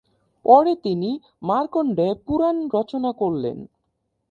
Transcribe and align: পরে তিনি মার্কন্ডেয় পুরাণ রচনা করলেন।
পরে 0.45 0.73
তিনি 0.85 1.09
মার্কন্ডেয় 1.43 2.15
পুরাণ 2.25 2.55
রচনা 2.75 3.11
করলেন। 3.13 3.57